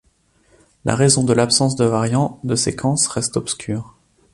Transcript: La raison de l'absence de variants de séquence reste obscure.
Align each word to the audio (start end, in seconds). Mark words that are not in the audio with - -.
La 0.83 0.95
raison 0.95 1.23
de 1.23 1.31
l'absence 1.31 1.75
de 1.75 1.85
variants 1.85 2.39
de 2.43 2.55
séquence 2.55 3.05
reste 3.05 3.37
obscure. 3.37 3.95